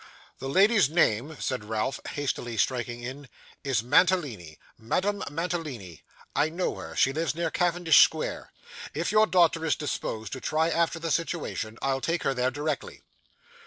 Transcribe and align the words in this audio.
'The 0.39 0.49
lady's 0.49 0.89
name,' 0.89 1.37
said 1.39 1.63
Ralph, 1.69 1.99
hastily 2.09 2.57
striking 2.57 3.03
in, 3.03 3.29
'is 3.63 3.83
Mantalini 3.83 4.57
Madame 4.75 5.21
Mantalini. 5.29 6.01
I 6.35 6.49
know 6.49 6.73
her. 6.77 6.95
She 6.95 7.13
lives 7.13 7.35
near 7.35 7.51
Cavendish 7.51 8.01
Square. 8.01 8.51
If 8.95 9.11
your 9.11 9.27
daughter 9.27 9.63
is 9.63 9.75
disposed 9.75 10.33
to 10.33 10.41
try 10.41 10.71
after 10.71 10.97
the 10.97 11.11
situation, 11.11 11.77
I'll 11.83 12.01
take 12.01 12.23
her 12.23 12.33
there 12.33 12.49
directly. 12.49 13.03